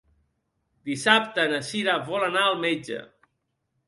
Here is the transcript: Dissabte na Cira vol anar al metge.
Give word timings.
Dissabte 0.89 1.45
na 1.51 1.59
Cira 1.67 1.97
vol 2.07 2.25
anar 2.29 2.41
al 2.47 2.57
metge. 2.65 2.99